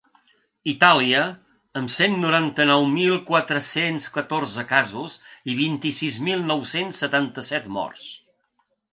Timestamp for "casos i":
4.71-5.55